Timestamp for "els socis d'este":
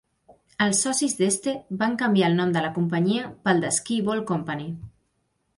0.65-1.53